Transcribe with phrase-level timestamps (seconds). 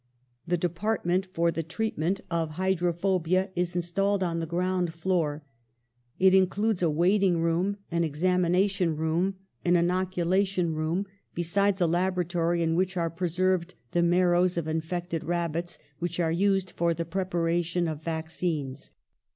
[0.47, 4.39] The department for the treatment of hydro THE PASTEUR INSTITUTE 185 phobia is installed on
[4.39, 5.43] the ground floor;
[6.17, 12.63] it in cludes a waiting room, an examination room, an inoculation room, besides a laboratory,
[12.63, 17.87] in which are preserved the marrows of infected rabbits, which are used for the preparation
[17.87, 18.89] of vaccines.